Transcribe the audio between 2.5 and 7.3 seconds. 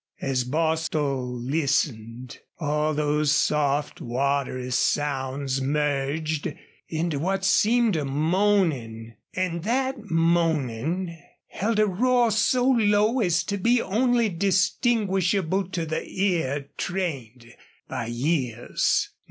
all those soft, watery sounds merged into